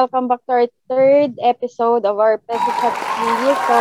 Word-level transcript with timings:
welcome 0.00 0.32
back 0.32 0.40
to 0.48 0.52
our 0.56 0.68
third 0.88 1.36
episode 1.44 2.08
of 2.08 2.16
our 2.16 2.40
Peso 2.48 2.72
series. 2.72 3.58
So, 3.68 3.76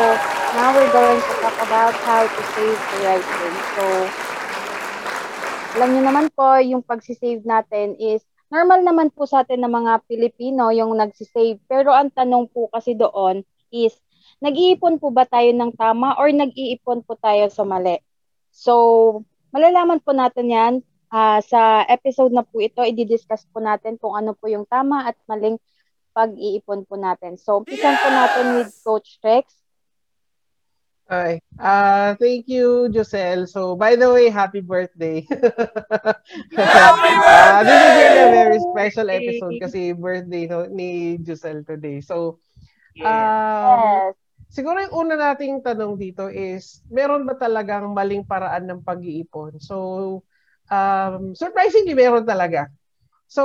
now 0.51 0.75
we're 0.75 0.91
going 0.91 1.15
to 1.15 1.33
talk 1.39 1.55
about 1.63 1.95
how 2.03 2.27
to 2.27 2.41
save 2.59 2.75
the 2.75 2.99
right 3.07 3.23
way. 3.23 3.55
So, 3.71 3.83
alam 5.79 5.95
niyo 5.95 6.03
naman 6.03 6.27
po, 6.35 6.59
yung 6.59 6.83
pagsisave 6.83 7.47
natin 7.47 7.95
is 7.95 8.19
normal 8.51 8.83
naman 8.83 9.15
po 9.15 9.31
sa 9.31 9.47
atin 9.47 9.63
ng 9.63 9.71
mga 9.71 10.03
Pilipino 10.11 10.75
yung 10.75 10.91
nagsisave. 10.99 11.63
Pero 11.71 11.95
ang 11.95 12.11
tanong 12.11 12.51
po 12.51 12.67
kasi 12.67 12.99
doon 12.99 13.47
is, 13.71 13.95
nag-iipon 14.43 14.99
po 14.99 15.15
ba 15.15 15.23
tayo 15.23 15.55
ng 15.55 15.71
tama 15.79 16.19
or 16.19 16.27
nag-iipon 16.35 16.99
po 17.07 17.15
tayo 17.15 17.47
sa 17.47 17.63
mali? 17.63 17.95
So, 18.51 19.23
malalaman 19.55 20.03
po 20.03 20.11
natin 20.11 20.51
yan 20.51 20.73
uh, 21.15 21.39
sa 21.47 21.87
episode 21.87 22.35
na 22.35 22.43
po 22.43 22.59
ito, 22.59 22.83
i-discuss 22.83 23.47
po 23.55 23.63
natin 23.63 23.95
kung 23.95 24.19
ano 24.19 24.35
po 24.35 24.51
yung 24.51 24.67
tama 24.67 25.07
at 25.07 25.15
maling 25.31 25.55
pag-iipon 26.19 26.83
po 26.83 26.99
natin. 26.99 27.39
So, 27.39 27.63
umpisan 27.63 27.95
po 27.95 28.07
natin 28.11 28.45
with 28.59 28.75
Coach 28.83 29.23
Rex. 29.23 29.55
Hi. 31.07 31.39
Uh, 31.57 32.13
thank 32.19 32.45
you, 32.51 32.91
Josel. 32.91 33.47
So, 33.47 33.73
by 33.79 33.95
the 33.95 34.11
way, 34.11 34.27
happy 34.27 34.59
birthday. 34.59 35.23
happy 36.53 37.11
birthday! 37.17 37.55
uh, 37.55 37.61
this 37.63 37.79
is 37.81 37.93
really 37.97 38.21
a 38.21 38.29
very 38.35 38.59
special 38.61 39.07
episode 39.09 39.55
kasi 39.63 39.81
birthday 39.95 40.45
no, 40.45 40.67
ni 40.67 41.17
Josel 41.23 41.65
today. 41.65 42.03
So, 42.03 42.37
um, 43.01 44.13
yes. 44.13 44.13
siguro 44.53 44.85
yung 44.85 45.07
una 45.07 45.15
nating 45.17 45.65
tanong 45.65 45.97
dito 45.97 46.29
is, 46.29 46.85
meron 46.91 47.25
ba 47.25 47.33
talagang 47.33 47.89
maling 47.89 48.27
paraan 48.27 48.69
ng 48.69 48.85
pag-iipon? 48.85 49.57
So, 49.57 50.21
um, 50.69 51.33
surprisingly 51.33 51.97
meron 51.97 52.27
talaga. 52.27 52.69
So, 53.29 53.43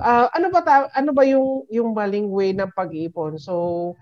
uh, 0.00 0.32
ano 0.32 0.48
ba 0.48 0.64
ta- 0.64 0.90
ano 0.96 1.12
ba 1.12 1.20
yung 1.28 1.68
yung 1.68 1.92
maling 1.92 2.32
way 2.32 2.56
ng 2.56 2.72
pag-iipon? 2.72 3.36
So, 3.36 3.92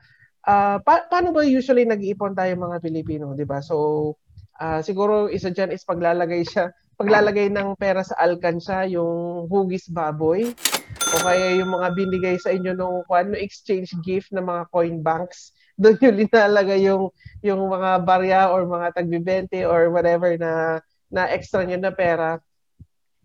uh, 0.46 0.78
pa- 0.78 1.10
paano 1.10 1.34
ba 1.34 1.42
usually 1.42 1.82
nag-iipon 1.82 2.38
tayo 2.38 2.54
mga 2.54 2.78
Pilipino, 2.78 3.34
'di 3.34 3.42
ba? 3.42 3.58
So, 3.58 4.14
uh, 4.62 4.78
siguro 4.78 5.26
isa 5.26 5.50
diyan 5.50 5.74
is 5.74 5.82
paglalagay 5.82 6.46
siya, 6.46 6.70
paglalagay 6.94 7.50
ng 7.50 7.74
pera 7.74 8.06
sa 8.06 8.14
alkansya, 8.22 8.86
yung 8.86 9.50
hugis 9.50 9.90
baboy 9.90 10.54
o 10.94 11.22
kaya 11.26 11.58
yung 11.58 11.74
mga 11.74 11.88
binigay 11.98 12.36
sa 12.38 12.54
inyo 12.54 12.70
nung 12.70 13.02
ano 13.10 13.34
exchange 13.34 13.90
gift 14.06 14.30
ng 14.30 14.46
mga 14.46 14.70
coin 14.70 15.02
banks 15.02 15.50
doon 15.82 15.98
yung 15.98 16.16
linalagay 16.22 16.86
yung 16.86 17.10
yung 17.42 17.58
mga 17.66 18.06
barya 18.06 18.46
or 18.54 18.62
mga 18.62 18.94
tagbibente 18.94 19.66
or 19.66 19.90
whatever 19.90 20.30
na 20.38 20.78
na 21.10 21.26
extra 21.26 21.66
nyo 21.66 21.74
na 21.74 21.90
pera 21.90 22.38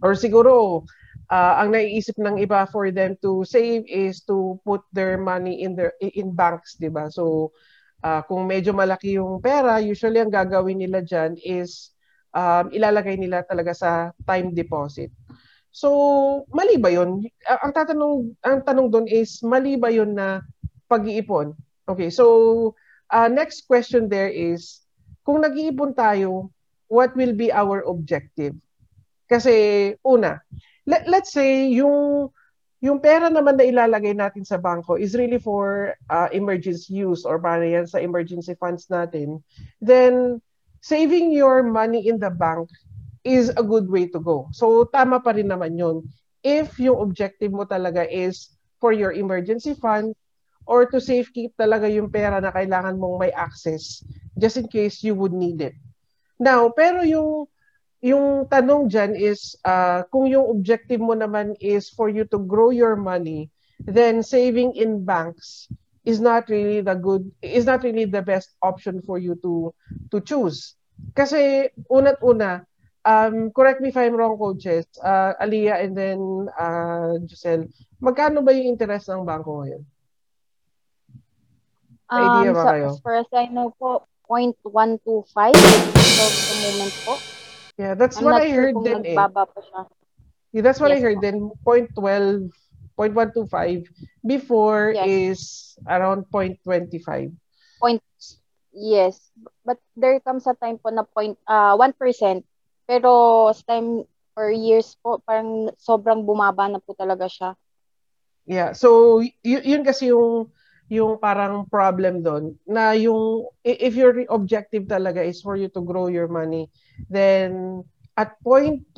or 0.02 0.18
siguro 0.18 0.82
uh, 1.30 1.54
ang 1.62 1.72
naiisip 1.72 2.18
ng 2.18 2.42
iba 2.42 2.66
for 2.68 2.90
them 2.90 3.16
to 3.22 3.46
save 3.46 3.86
is 3.88 4.26
to 4.26 4.58
put 4.66 4.82
their 4.92 5.16
money 5.16 5.62
in 5.64 5.78
their 5.78 5.94
in 6.02 6.34
banks, 6.34 6.76
'di 6.76 6.90
ba? 6.90 7.08
So 7.14 7.56
uh, 8.04 8.22
kung 8.26 8.50
medyo 8.50 8.74
malaki 8.74 9.16
yung 9.22 9.40
pera, 9.40 9.80
usually 9.80 10.20
ang 10.20 10.34
gagawin 10.34 10.82
nila 10.82 11.06
diyan 11.06 11.38
is 11.40 11.94
um, 12.34 12.70
ilalagay 12.74 13.16
nila 13.16 13.46
talaga 13.46 13.72
sa 13.74 13.92
time 14.26 14.52
deposit. 14.54 15.14
So, 15.70 16.46
mali 16.50 16.82
ba 16.82 16.90
'yon? 16.90 17.22
Ang 17.46 17.72
tatanong 17.78 18.34
ang 18.42 18.66
tanong 18.66 18.90
doon 18.90 19.08
is 19.08 19.40
mali 19.46 19.78
ba 19.78 19.94
'yon 19.94 20.18
na 20.18 20.42
pag-iipon? 20.90 21.54
Okay, 21.86 22.10
so 22.10 22.26
uh, 23.14 23.30
next 23.30 23.70
question 23.70 24.10
there 24.10 24.30
is 24.30 24.82
kung 25.22 25.46
nag-iipon 25.46 25.94
tayo, 25.94 26.50
what 26.90 27.14
will 27.14 27.38
be 27.38 27.54
our 27.54 27.86
objective? 27.86 28.58
Kasi 29.30 29.94
una, 30.02 30.42
let, 30.90 31.06
let's 31.06 31.30
say 31.30 31.70
yung 31.70 32.34
yung 32.82 32.98
pera 32.98 33.30
naman 33.30 33.60
na 33.60 33.68
ilalagay 33.68 34.18
natin 34.18 34.42
sa 34.42 34.58
bangko 34.58 34.98
is 34.98 35.14
really 35.14 35.38
for 35.38 35.94
uh, 36.10 36.32
emergency 36.34 36.98
use 36.98 37.28
or 37.28 37.38
para 37.38 37.62
yan 37.62 37.86
sa 37.86 38.02
emergency 38.02 38.56
funds 38.56 38.88
natin, 38.88 39.44
then 39.84 40.40
saving 40.80 41.30
your 41.30 41.62
money 41.62 42.08
in 42.08 42.18
the 42.18 42.32
bank 42.32 42.66
is 43.28 43.52
a 43.60 43.64
good 43.64 43.86
way 43.92 44.08
to 44.08 44.18
go. 44.18 44.48
So 44.56 44.88
tama 44.90 45.20
pa 45.20 45.36
rin 45.36 45.52
naman 45.52 45.76
yun. 45.76 46.08
If 46.40 46.80
yung 46.80 47.04
objective 47.04 47.52
mo 47.52 47.68
talaga 47.68 48.08
is 48.08 48.56
for 48.80 48.96
your 48.96 49.12
emergency 49.12 49.76
fund 49.76 50.16
or 50.64 50.88
to 50.88 51.04
safekeep 51.04 51.60
talaga 51.60 51.92
yung 51.92 52.08
pera 52.08 52.40
na 52.40 52.56
kailangan 52.56 52.96
mong 52.96 53.28
may 53.28 53.34
access 53.36 54.00
just 54.40 54.56
in 54.56 54.72
case 54.72 55.04
you 55.04 55.14
would 55.20 55.36
need 55.36 55.60
it. 55.60 55.76
Now, 56.40 56.72
pero 56.72 57.04
yung 57.04 57.52
yung 58.00 58.48
tanong 58.48 58.88
dyan 58.88 59.12
is, 59.16 59.60
uh, 59.68 60.08
kung 60.08 60.28
yung 60.32 60.48
objective 60.48 61.04
mo 61.04 61.12
naman 61.16 61.56
is 61.60 61.92
for 61.92 62.08
you 62.08 62.24
to 62.32 62.40
grow 62.40 62.72
your 62.72 62.96
money, 62.96 63.52
then 63.84 64.24
saving 64.24 64.76
in 64.76 65.04
banks 65.04 65.68
is 66.08 66.20
not 66.20 66.48
really 66.48 66.80
the 66.80 66.96
good, 66.96 67.28
is 67.44 67.68
not 67.68 67.84
really 67.84 68.08
the 68.08 68.24
best 68.24 68.56
option 68.64 69.04
for 69.04 69.20
you 69.20 69.36
to 69.44 69.76
to 70.12 70.24
choose. 70.24 70.80
Kasi 71.16 71.72
una't 71.92 72.20
una, 72.24 72.64
um, 73.04 73.52
correct 73.52 73.84
me 73.84 73.92
if 73.92 73.98
I'm 74.00 74.16
wrong, 74.16 74.40
coaches, 74.40 74.88
uh, 75.04 75.36
Aliyah 75.40 75.84
and 75.84 75.94
then 75.96 76.20
uh, 76.56 77.20
Giselle, 77.28 77.68
magkano 78.00 78.44
ba 78.44 78.56
yung 78.56 78.76
interest 78.76 79.12
ng 79.12 79.28
bangko 79.28 79.64
ngayon? 79.64 79.84
Idea 82.10 82.52
um, 82.52 82.56
ba 82.56 82.64
so, 82.64 82.68
kayo? 82.72 82.88
As 82.96 83.00
far 83.04 83.16
as 83.20 83.30
I 83.36 83.46
know 83.52 83.76
po, 83.76 84.08
0.125 84.28 85.56
so, 85.56 86.26
moment 86.64 86.96
po. 87.04 87.39
Yeah, 87.80 87.96
that's 87.96 88.20
I'm 88.20 88.28
what 88.28 88.36
I 88.36 88.52
heard 88.52 88.76
sure 88.76 88.84
din 88.84 89.08
eh. 89.08 89.16
pa 89.16 89.32
siya. 89.32 89.88
Yeah, 90.52 90.64
that's 90.68 90.84
what 90.84 90.92
yes, 90.92 91.00
I 91.00 91.06
heard 91.08 91.24
then 91.24 91.48
0.12 91.64 92.52
0.125 93.00 93.88
before 94.28 94.92
yes. 94.92 95.08
is 95.08 95.40
around 95.88 96.28
0.25. 96.28 97.32
Point 97.80 98.04
Yes, 98.76 99.32
but 99.66 99.80
there 99.96 100.20
comes 100.20 100.46
a 100.46 100.54
time 100.60 100.78
po 100.78 100.92
na 100.92 101.08
point 101.08 101.40
uh, 101.48 101.74
1%. 101.80 102.44
Pero 102.86 103.10
sa 103.56 103.64
time 103.64 104.04
or 104.36 104.52
years 104.52 105.00
po 105.00 105.24
parang 105.24 105.72
sobrang 105.80 106.28
bumaba 106.28 106.68
na 106.68 106.84
po 106.84 106.92
talaga 106.94 107.32
siya. 107.32 107.56
Yeah, 108.44 108.76
so 108.76 109.20
y- 109.24 109.64
yun 109.64 109.88
kasi 109.88 110.12
yung 110.12 110.52
yung 110.90 111.22
parang 111.22 111.70
problem 111.70 112.26
doon 112.26 112.58
na 112.66 112.98
yung 112.98 113.46
if 113.62 113.94
your 113.94 114.26
objective 114.34 114.90
talaga 114.90 115.22
is 115.22 115.40
for 115.40 115.54
you 115.54 115.70
to 115.70 115.86
grow 115.86 116.10
your 116.10 116.26
money 116.26 116.66
then 117.08 117.82
at 118.20 118.36
0.12% 118.44 118.92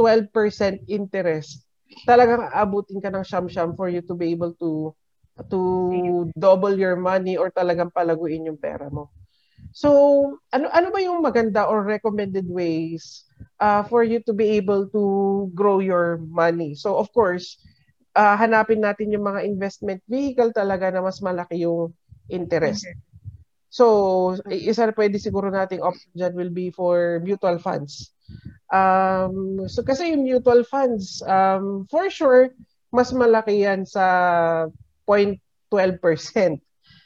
interest, 0.89 1.61
talagang 2.09 2.49
abutin 2.49 2.97
ka 2.97 3.13
ng 3.13 3.21
siyam-siyam 3.21 3.77
for 3.77 3.85
you 3.85 4.01
to 4.01 4.17
be 4.17 4.33
able 4.33 4.57
to 4.57 4.97
to 5.49 5.61
double 6.33 6.73
your 6.73 6.97
money 6.97 7.37
or 7.37 7.53
talagang 7.53 7.93
palaguin 7.93 8.49
yung 8.49 8.57
pera 8.57 8.89
mo. 8.89 9.13
So, 9.71 9.89
ano 10.49 10.67
ano 10.73 10.89
ba 10.89 10.99
yung 10.99 11.21
maganda 11.21 11.69
or 11.69 11.85
recommended 11.85 12.49
ways 12.49 13.23
uh, 13.61 13.85
for 13.85 14.01
you 14.01 14.19
to 14.25 14.33
be 14.33 14.57
able 14.57 14.89
to 14.89 15.03
grow 15.53 15.79
your 15.79 16.19
money? 16.25 16.73
So, 16.73 16.97
of 16.97 17.13
course, 17.13 17.61
uh, 18.15 18.35
hanapin 18.35 18.83
natin 18.83 19.11
yung 19.13 19.25
mga 19.25 19.43
investment 19.47 20.01
vehicle 20.07 20.51
talaga 20.51 20.91
na 20.91 21.01
mas 21.03 21.19
malaki 21.23 21.63
yung 21.63 21.95
interest. 22.31 22.87
Okay. 22.87 22.97
So, 23.71 24.35
isa 24.51 24.83
na 24.83 24.91
pwede 24.91 25.15
siguro 25.15 25.47
nating 25.47 25.79
option 25.79 26.11
dyan 26.11 26.35
will 26.35 26.51
be 26.51 26.75
for 26.75 27.23
mutual 27.23 27.55
funds. 27.55 28.11
Um, 28.67 29.63
so, 29.71 29.79
kasi 29.79 30.11
yung 30.11 30.27
mutual 30.27 30.67
funds, 30.67 31.23
um, 31.23 31.87
for 31.87 32.11
sure, 32.11 32.51
mas 32.91 33.15
malaki 33.15 33.63
yan 33.63 33.87
sa 33.87 34.67
0.12%. 35.07 36.59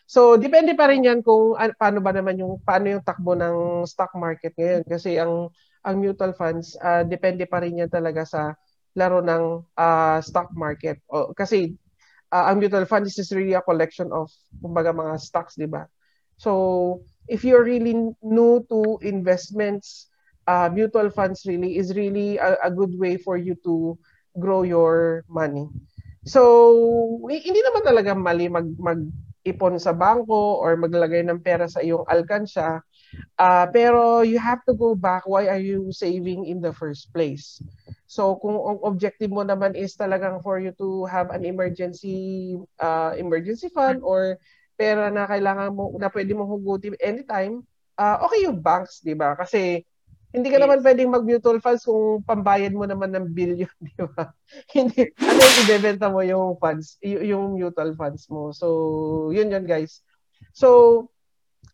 So, 0.10 0.38
depende 0.42 0.74
pa 0.74 0.90
rin 0.90 1.06
yan 1.06 1.22
kung 1.22 1.54
uh, 1.54 1.69
paano 1.78 2.02
ba 2.02 2.13
naman 2.13 2.42
yung, 2.42 2.57
paano 2.66 2.98
yung 2.98 3.06
takbo 3.06 3.38
ng 3.38 3.86
stock 3.86 4.13
market 4.18 4.57
ngayon. 4.57 4.86
Kasi 4.90 5.22
ang, 5.22 5.54
ang 5.86 5.96
mutual 6.02 6.34
funds, 6.34 6.74
uh, 6.81 7.06
depende 7.06 7.46
pa 7.46 7.62
rin 7.62 7.78
yan 7.86 7.94
talaga 7.94 8.25
sa 8.25 8.57
laro 8.95 9.19
ng 9.19 9.63
uh, 9.75 10.19
stock 10.24 10.50
market. 10.56 11.00
O, 11.12 11.36
kasi 11.36 11.75
uh, 12.31 12.50
ang 12.50 12.63
mutual 12.63 12.88
funds 12.88 13.19
is 13.19 13.31
really 13.36 13.53
a 13.53 13.62
collection 13.62 14.09
of, 14.15 14.31
kumbaga, 14.63 14.95
mga 14.95 15.19
stocks, 15.19 15.59
di 15.59 15.68
ba? 15.68 15.88
So 16.39 17.03
if 17.27 17.44
you're 17.44 17.63
really 17.63 18.15
new 18.24 18.53
to 18.71 19.00
investments, 19.03 20.12
uh, 20.47 20.69
mutual 20.71 21.09
funds 21.09 21.44
really 21.45 21.77
is 21.77 21.95
really 21.95 22.38
a, 22.38 22.57
a 22.65 22.71
good 22.71 22.95
way 22.97 23.18
for 23.18 23.38
you 23.38 23.56
to 23.63 23.97
grow 24.39 24.63
your 24.63 25.24
money. 25.27 25.68
So 26.25 26.42
hindi 27.30 27.62
naman 27.62 27.83
talaga 27.86 28.12
mali 28.18 28.50
mag 28.50 28.68
mag-ipon 28.81 29.77
sa 29.77 29.94
bangko 29.94 30.59
or 30.59 30.75
maglagay 30.75 31.21
ng 31.24 31.39
pera 31.39 31.69
sa 31.69 31.80
iyong 31.80 32.03
alkansya. 32.09 32.81
Uh, 33.40 33.68
pero 33.72 34.22
you 34.22 34.40
have 34.40 34.63
to 34.68 34.74
go 34.74 34.96
back, 34.96 35.28
why 35.28 35.48
are 35.48 35.62
you 35.62 35.92
saving 35.92 36.46
in 36.46 36.60
the 36.60 36.72
first 36.72 37.12
place? 37.13 37.62
So 38.07 38.36
kung 38.40 38.56
ang 38.56 38.80
objective 38.84 39.31
mo 39.31 39.44
naman 39.44 39.75
is 39.75 39.96
talagang 39.96 40.40
for 40.44 40.60
you 40.60 40.72
to 40.80 41.06
have 41.07 41.31
an 41.31 41.44
emergency 41.44 42.56
uh, 42.80 43.16
emergency 43.16 43.68
fund 43.72 44.02
or 44.04 44.40
pera 44.75 45.07
na 45.12 45.28
kailangan 45.28 45.72
mo, 45.72 45.96
na 45.96 46.12
pwede 46.12 46.36
mong 46.36 46.52
hugutin 46.52 46.96
anytime, 47.00 47.63
uh, 47.96 48.19
okay 48.24 48.44
yung 48.44 48.60
banks, 48.60 49.00
di 49.00 49.16
ba? 49.16 49.36
Kasi 49.36 49.84
Hindi 50.36 50.52
ka 50.52 50.60
yes. 50.60 50.63
naman 50.68 50.84
pwedeng 50.84 51.16
mag-mutual 51.16 51.63
funds 51.63 51.88
kung 51.88 52.19
pambayad 52.28 52.75
mo 52.75 52.84
naman 52.84 53.07
ng 53.16 53.31
billion, 53.31 53.72
di 53.88 53.96
ba? 54.04 54.36
Hindi. 54.75 55.16
Ano 55.16 55.40
yung 55.40 55.60
ibebenta 55.63 56.12
mo 56.12 56.19
yung 56.28 56.60
funds, 56.60 57.00
y- 57.00 57.31
yung 57.31 57.56
mutual 57.56 57.96
funds 57.96 58.28
mo. 58.28 58.52
So, 58.52 59.31
yun 59.31 59.48
yun 59.48 59.63
guys. 59.63 60.04
So, 60.52 61.07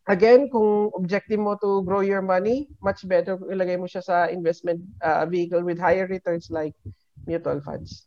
again, 0.07 0.50
kung 0.50 0.89
objective 0.98 1.38
mo 1.38 1.57
to 1.62 1.83
grow 1.86 2.01
your 2.01 2.21
money, 2.21 2.69
much 2.81 3.06
better 3.06 3.38
kung 3.38 3.51
ilagay 3.53 3.77
mo 3.77 3.86
siya 3.86 4.01
sa 4.01 4.18
investment 4.30 4.81
uh, 5.01 5.25
vehicle 5.25 5.62
with 5.62 5.77
higher 5.77 6.09
returns 6.09 6.50
like 6.50 6.74
mutual 7.27 7.62
funds. 7.62 8.06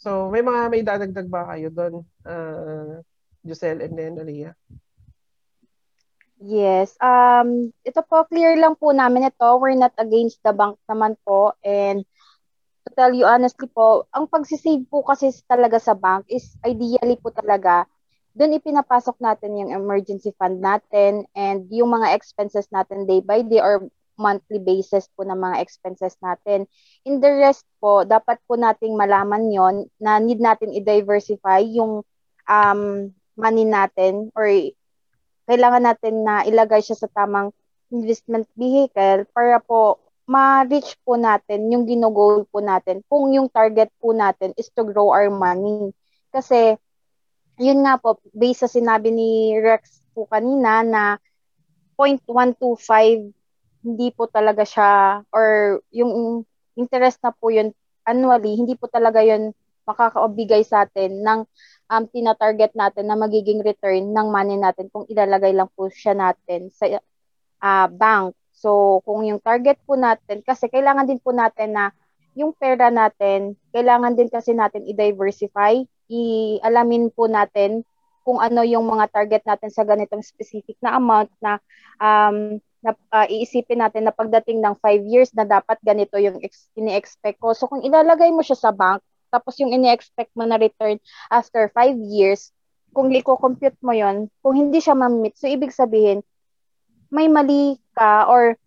So, 0.00 0.32
may 0.32 0.40
mga 0.40 0.60
may 0.72 0.80
dadagdag 0.80 1.28
ba 1.28 1.44
kayo 1.52 1.68
doon, 1.68 1.94
uh, 2.24 3.04
Giselle 3.44 3.84
and 3.84 3.92
then 3.96 4.16
Aliyah? 4.16 4.56
Yes. 6.40 6.96
Um, 7.04 7.68
ito 7.84 8.00
po, 8.08 8.24
clear 8.24 8.56
lang 8.56 8.80
po 8.80 8.96
namin 8.96 9.28
ito. 9.28 9.48
We're 9.60 9.76
not 9.76 9.92
against 10.00 10.40
the 10.40 10.56
bank 10.56 10.80
naman 10.88 11.20
po. 11.20 11.52
And 11.60 12.00
to 12.88 12.88
tell 12.96 13.12
you 13.12 13.28
honestly 13.28 13.68
po, 13.68 14.08
ang 14.16 14.24
pagsisave 14.24 14.88
po 14.88 15.04
kasi 15.04 15.36
talaga 15.44 15.76
sa 15.76 15.92
bank 15.92 16.24
is 16.32 16.56
ideally 16.64 17.20
po 17.20 17.28
talaga, 17.28 17.84
doon 18.40 18.56
ipinapasok 18.56 19.20
natin 19.20 19.60
yung 19.60 19.70
emergency 19.76 20.32
fund 20.40 20.64
natin 20.64 21.28
and 21.36 21.68
yung 21.68 21.92
mga 21.92 22.16
expenses 22.16 22.64
natin 22.72 23.04
day 23.04 23.20
by 23.20 23.44
day 23.44 23.60
or 23.60 23.84
monthly 24.16 24.56
basis 24.56 25.12
po 25.12 25.28
ng 25.28 25.36
mga 25.36 25.60
expenses 25.60 26.16
natin. 26.24 26.64
In 27.04 27.20
the 27.20 27.28
rest 27.36 27.68
po, 27.84 28.08
dapat 28.08 28.40
po 28.48 28.56
nating 28.56 28.96
malaman 28.96 29.52
yon 29.52 29.92
na 30.00 30.16
need 30.16 30.40
natin 30.40 30.72
i-diversify 30.72 31.60
yung 31.68 32.00
um, 32.48 32.80
money 33.36 33.68
natin 33.68 34.32
or 34.32 34.48
kailangan 35.44 35.84
natin 35.92 36.24
na 36.24 36.44
ilagay 36.48 36.80
siya 36.80 36.96
sa 36.96 37.08
tamang 37.12 37.52
investment 37.92 38.48
vehicle 38.56 39.28
para 39.36 39.60
po 39.60 40.00
ma-reach 40.30 40.94
po 41.02 41.18
natin 41.18 41.68
yung 41.74 41.84
ginugol 41.84 42.46
po 42.48 42.62
natin 42.62 43.02
kung 43.10 43.34
yung 43.34 43.50
target 43.50 43.90
po 43.98 44.14
natin 44.14 44.54
is 44.56 44.70
to 44.72 44.86
grow 44.86 45.10
our 45.10 45.28
money. 45.28 45.90
Kasi, 46.30 46.78
yun 47.60 47.84
nga 47.84 48.00
po, 48.00 48.16
based 48.32 48.64
sa 48.64 48.70
sinabi 48.72 49.12
ni 49.12 49.54
Rex 49.60 50.00
po 50.16 50.24
kanina 50.24 50.80
na 50.80 51.04
0.125 52.00 53.36
hindi 53.80 54.08
po 54.12 54.28
talaga 54.28 54.64
siya 54.64 55.20
or 55.32 55.80
yung 55.92 56.44
interest 56.76 57.20
na 57.20 57.32
po 57.32 57.52
yun 57.52 57.72
annually, 58.08 58.56
hindi 58.56 58.76
po 58.76 58.88
talaga 58.88 59.20
yun 59.20 59.52
makakaobigay 59.84 60.64
sa 60.64 60.88
atin 60.88 61.20
ng 61.20 61.40
um, 61.90 62.04
tina-target 62.08 62.72
natin 62.76 63.08
na 63.08 63.16
magiging 63.16 63.60
return 63.60 64.12
ng 64.12 64.28
money 64.28 64.56
natin 64.56 64.88
kung 64.92 65.04
ilalagay 65.08 65.52
lang 65.52 65.68
po 65.72 65.88
siya 65.92 66.16
natin 66.16 66.70
sa 66.72 66.86
uh, 67.60 67.88
bank. 67.90 68.36
So, 68.54 69.00
kung 69.08 69.24
yung 69.24 69.40
target 69.40 69.80
po 69.88 69.96
natin, 69.96 70.44
kasi 70.44 70.68
kailangan 70.68 71.08
din 71.08 71.20
po 71.20 71.32
natin 71.32 71.72
na 71.72 71.84
yung 72.36 72.52
pera 72.52 72.92
natin, 72.92 73.56
kailangan 73.72 74.14
din 74.14 74.28
kasi 74.28 74.52
natin 74.52 74.84
i-diversify, 74.84 75.80
i-alamin 76.10 77.14
po 77.14 77.30
natin 77.30 77.86
kung 78.26 78.42
ano 78.42 78.66
yung 78.66 78.84
mga 78.84 79.08
target 79.14 79.42
natin 79.46 79.70
sa 79.72 79.86
ganitong 79.86 80.20
specific 80.20 80.76
na 80.82 80.98
amount 80.98 81.30
na 81.40 81.56
um, 82.02 82.60
na 82.80 82.96
uh, 83.12 83.28
iisipin 83.28 83.80
natin 83.84 84.08
na 84.08 84.14
pagdating 84.14 84.60
ng 84.60 84.74
5 84.80 85.04
years 85.04 85.30
na 85.36 85.44
dapat 85.44 85.76
ganito 85.84 86.16
yung 86.16 86.40
ex- 86.40 86.72
ini-expect 86.76 87.36
ko. 87.36 87.52
So 87.52 87.68
kung 87.68 87.84
ilalagay 87.84 88.32
mo 88.32 88.40
siya 88.40 88.56
sa 88.56 88.72
bank, 88.72 89.04
tapos 89.28 89.60
yung 89.60 89.70
ini-expect 89.70 90.32
mo 90.32 90.48
na 90.48 90.56
return 90.56 90.96
after 91.28 91.68
5 91.72 92.00
years, 92.08 92.50
kung 92.90 93.12
liko-compute 93.12 93.78
mo 93.84 93.94
yon 93.94 94.26
kung 94.42 94.56
hindi 94.56 94.82
siya 94.82 94.98
ma-meet, 94.98 95.38
so 95.38 95.46
ibig 95.46 95.70
sabihin, 95.70 96.24
may 97.12 97.30
mali 97.30 97.78
ka 97.94 98.26
or 98.26 98.58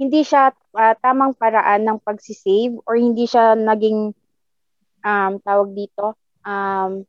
hindi 0.00 0.24
siya 0.24 0.54
uh, 0.72 0.94
tamang 1.04 1.36
paraan 1.36 1.84
ng 1.84 1.98
pagsisave 2.00 2.80
or 2.88 2.96
hindi 2.96 3.28
siya 3.28 3.52
naging 3.52 4.16
um, 5.04 5.32
tawag 5.44 5.76
dito, 5.76 6.16
um, 6.44 7.04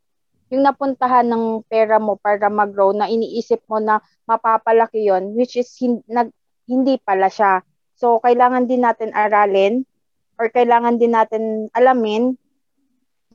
yung 0.51 0.63
napuntahan 0.67 1.27
ng 1.31 1.63
pera 1.71 1.95
mo 1.97 2.19
para 2.19 2.51
mag-grow 2.51 2.91
na 2.91 3.07
iniisip 3.07 3.63
mo 3.71 3.79
na 3.79 4.03
mapapalaki 4.27 5.07
yon 5.07 5.31
which 5.35 5.55
is 5.55 5.71
hin- 5.79 6.03
nag- 6.11 6.35
hindi 6.67 6.99
pala 6.99 7.31
siya. 7.31 7.63
So, 7.95 8.19
kailangan 8.19 8.67
din 8.67 8.83
natin 8.83 9.15
aralin 9.15 9.87
or 10.35 10.51
kailangan 10.51 10.99
din 10.99 11.15
natin 11.15 11.71
alamin 11.71 12.35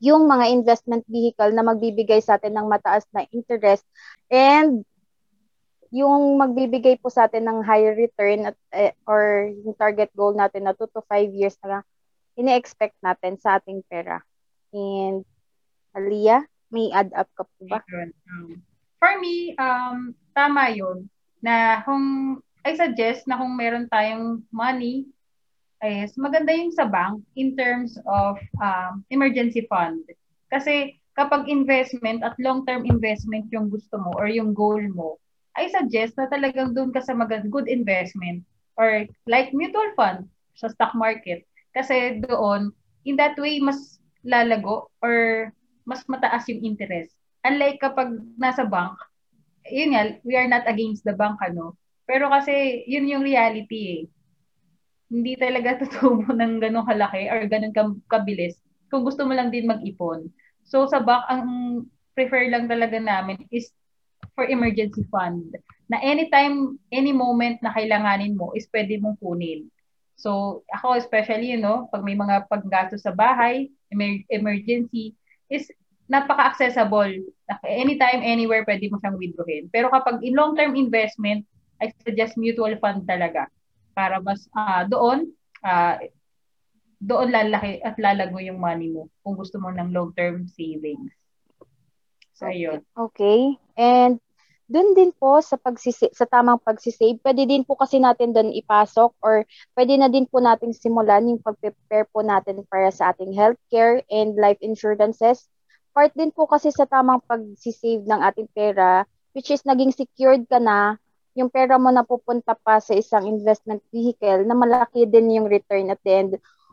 yung 0.05 0.29
mga 0.29 0.53
investment 0.53 1.09
vehicle 1.09 1.57
na 1.57 1.65
magbibigay 1.65 2.21
sa 2.21 2.37
atin 2.37 2.53
ng 2.53 2.69
mataas 2.69 3.09
na 3.17 3.25
interest 3.33 3.85
and 4.29 4.85
yung 5.95 6.37
magbibigay 6.37 6.99
po 7.01 7.09
sa 7.09 7.25
atin 7.31 7.47
ng 7.49 7.59
higher 7.65 7.97
return 7.97 8.53
at 8.53 8.57
eh, 8.75 8.93
or 9.09 9.49
yung 9.65 9.73
target 9.79 10.13
goal 10.13 10.37
natin 10.37 10.69
na 10.69 10.77
2 10.77 10.91
to 10.93 11.01
5 11.09 11.33
years 11.33 11.57
na 11.65 11.81
ini-expect 12.37 12.99
natin 13.01 13.41
sa 13.41 13.57
ating 13.57 13.81
pera. 13.89 14.21
And 14.77 15.25
Alia, 15.97 16.45
may 16.69 16.93
add 16.93 17.11
up 17.17 17.33
ka 17.33 17.49
po 17.49 17.61
ba? 17.73 17.81
Um, 18.29 18.61
for 19.01 19.17
me, 19.17 19.57
um, 19.57 20.13
tama 20.37 20.69
yun 20.69 21.09
na 21.41 21.81
kung 21.89 22.37
I 22.67 22.77
suggest 22.77 23.25
na 23.25 23.41
kung 23.41 23.57
meron 23.57 23.89
tayong 23.89 24.45
money 24.53 25.09
is 25.87 26.13
maganda 26.19 26.51
yung 26.53 26.75
sa 26.75 26.85
bank 26.89 27.23
in 27.39 27.55
terms 27.57 27.97
of 28.05 28.37
um, 28.61 29.07
emergency 29.09 29.65
fund. 29.71 30.03
Kasi 30.51 30.99
kapag 31.15 31.49
investment 31.49 32.21
at 32.27 32.37
long-term 32.43 32.85
investment 32.85 33.49
yung 33.55 33.71
gusto 33.73 33.97
mo 33.97 34.13
or 34.19 34.29
yung 34.29 34.53
goal 34.53 34.81
mo, 34.93 35.17
I 35.57 35.73
suggest 35.73 36.19
na 36.21 36.29
talagang 36.29 36.77
doon 36.77 36.93
ka 36.93 37.01
sa 37.01 37.17
mag- 37.17 37.49
good 37.49 37.71
investment 37.71 38.45
or 38.77 39.09
like 39.25 39.57
mutual 39.57 39.89
fund 39.97 40.29
sa 40.59 40.69
stock 40.69 40.93
market. 40.93 41.49
Kasi 41.73 42.21
doon, 42.25 42.73
in 43.09 43.17
that 43.17 43.37
way, 43.41 43.57
mas 43.63 44.01
lalago 44.27 44.93
or 45.01 45.49
mas 45.87 46.03
mataas 46.11 46.45
yung 46.51 46.61
interest. 46.67 47.15
Unlike 47.47 47.79
kapag 47.79 48.11
nasa 48.37 48.67
bank, 48.67 48.99
yun 49.71 49.95
nga, 49.95 50.19
we 50.27 50.35
are 50.35 50.51
not 50.51 50.67
against 50.67 51.07
the 51.07 51.15
bank, 51.15 51.39
ano. 51.41 51.79
Pero 52.07 52.27
kasi, 52.31 52.83
yun 52.91 53.07
yung 53.07 53.23
reality 53.23 53.81
eh 53.87 54.03
hindi 55.11 55.39
talaga 55.39 55.77
tutubo 55.81 56.27
ng 56.35 56.59
ganong 56.59 56.87
kalaki 56.87 57.31
or 57.31 57.47
ganun 57.47 57.75
kabilis 58.11 58.59
kung 58.91 59.03
gusto 59.03 59.27
mo 59.27 59.35
lang 59.35 59.51
din 59.51 59.67
mag-ipon. 59.67 60.31
So 60.67 60.87
sa 60.87 61.03
back, 61.03 61.27
ang 61.27 61.47
prefer 62.15 62.51
lang 62.51 62.71
talaga 62.71 62.99
namin 63.03 63.47
is 63.51 63.71
for 64.39 64.47
emergency 64.47 65.03
fund 65.11 65.55
na 65.91 65.99
anytime, 66.03 66.79
any 66.91 67.11
moment 67.11 67.59
na 67.63 67.75
kailanganin 67.75 68.39
mo 68.39 68.55
is 68.55 68.67
pwede 68.71 68.99
mong 69.03 69.19
kunin. 69.19 69.67
So 70.17 70.63
ako 70.71 70.99
especially, 71.03 71.51
you 71.51 71.61
know, 71.61 71.91
pag 71.91 72.07
may 72.07 72.15
mga 72.15 72.47
paggasto 72.47 72.95
sa 72.99 73.11
bahay, 73.11 73.71
emer- 73.91 74.27
emergency, 74.31 75.19
is 75.51 75.71
napaka-accessible. 76.07 77.13
Anytime, 77.67 78.23
anywhere, 78.23 78.63
pwede 78.63 78.87
mo 78.91 78.99
siyang 79.03 79.19
withdrawin. 79.19 79.67
Pero 79.71 79.91
kapag 79.91 80.23
in 80.23 80.39
long-term 80.39 80.79
investment, 80.79 81.43
I 81.83 81.93
suggest 82.07 82.41
mutual 82.41 82.79
fund 82.81 83.05
talaga 83.05 83.51
para 83.93 84.23
mas 84.23 84.49
uh, 84.57 84.89
doon 84.89 85.29
uh, 85.61 86.01
doon 87.01 87.29
lalaki 87.29 87.85
at 87.85 87.97
lalago 88.01 88.41
yung 88.41 88.57
money 88.57 88.89
mo 88.89 89.13
kung 89.21 89.37
gusto 89.37 89.61
mo 89.61 89.69
ng 89.69 89.93
long-term 89.93 90.49
savings. 90.49 91.13
So, 92.37 92.49
ayun. 92.49 92.85
Okay. 92.97 93.57
And 93.77 94.21
doon 94.67 94.99
din 94.99 95.15
po 95.15 95.39
sa 95.39 95.55
pagsisi 95.55 96.11
sa 96.11 96.27
tamang 96.27 96.59
pagsisave, 96.59 97.23
pwede 97.23 97.47
din 97.47 97.63
po 97.63 97.79
kasi 97.79 98.03
natin 98.03 98.35
doon 98.35 98.51
ipasok 98.51 99.15
or 99.23 99.47
pwede 99.79 99.95
na 99.95 100.11
din 100.11 100.27
po 100.27 100.43
nating 100.43 100.75
simulan 100.75 101.31
yung 101.31 101.39
pag-prepare 101.39 102.07
po 102.11 102.27
natin 102.27 102.67
para 102.67 102.91
sa 102.91 103.15
ating 103.15 103.31
healthcare 103.31 104.03
and 104.11 104.35
life 104.35 104.59
insurances. 104.59 105.47
Part 105.95 106.13
din 106.19 106.35
po 106.35 106.51
kasi 106.51 106.75
sa 106.75 106.85
tamang 106.85 107.23
pagsisave 107.25 108.05
ng 108.05 108.21
ating 108.27 108.51
pera, 108.51 109.07
which 109.39 109.55
is 109.55 109.63
naging 109.63 109.95
secured 109.95 110.43
ka 110.51 110.59
na 110.59 110.99
yung 111.39 111.53
pera 111.53 111.79
mo 111.79 111.93
na 111.95 112.03
pupunta 112.03 112.57
pa 112.59 112.83
sa 112.83 112.97
isang 112.97 113.29
investment 113.29 113.85
vehicle 113.93 114.43
na 114.49 114.57
malaki 114.57 115.07
din 115.07 115.31
yung 115.37 115.47
return 115.47 115.93
at 115.93 116.01
the 116.03 116.13
end 116.13 116.33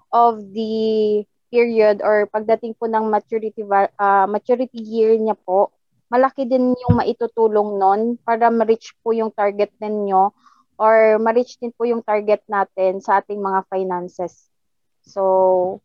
of 0.10 0.40
the 0.56 1.22
period 1.54 2.02
or 2.02 2.26
pagdating 2.32 2.74
po 2.74 2.90
ng 2.90 3.06
maturity 3.12 3.62
uh, 4.02 4.26
maturity 4.26 4.82
year 4.82 5.14
niya 5.20 5.38
po, 5.38 5.70
malaki 6.14 6.46
din 6.46 6.78
yung 6.78 7.02
maitutulong 7.02 7.82
nun 7.82 8.02
para 8.22 8.54
ma-reach 8.54 8.94
po 9.02 9.18
yung 9.18 9.34
target 9.34 9.74
ninyo 9.82 10.30
or 10.78 11.18
ma-reach 11.18 11.58
din 11.58 11.74
po 11.74 11.90
yung 11.90 12.06
target 12.06 12.46
natin 12.46 13.02
sa 13.02 13.18
ating 13.18 13.42
mga 13.42 13.66
finances. 13.66 14.54
So, 15.02 15.82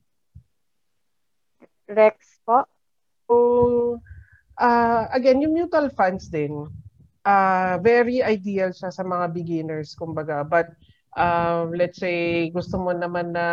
Rex 1.89 2.45
po? 2.45 2.69
So, 3.25 3.35
uh, 4.61 5.09
again, 5.17 5.41
yung 5.41 5.57
mutual 5.57 5.89
funds 5.89 6.29
din, 6.29 6.69
uh, 7.25 7.81
very 7.81 8.21
ideal 8.21 8.69
siya 8.77 8.93
sa 8.93 9.01
mga 9.01 9.33
beginners, 9.33 9.97
kumbaga. 9.97 10.45
But 10.45 10.77
uh, 11.17 11.73
let's 11.73 11.97
say 12.05 12.53
gusto 12.53 12.77
mo 12.77 12.93
naman 12.93 13.33
na 13.33 13.47